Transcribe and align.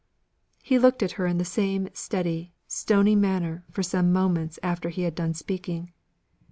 He 0.63 0.79
looked 0.79 1.03
at 1.03 1.11
her 1.11 1.27
in 1.27 1.37
the 1.37 1.45
same 1.45 1.87
steady, 1.93 2.55
stony 2.65 3.15
manner, 3.15 3.65
for 3.69 3.83
some 3.83 4.11
moments 4.11 4.57
after 4.63 4.89
he 4.89 5.03
had 5.03 5.13
done 5.13 5.35
speaking. 5.35 5.91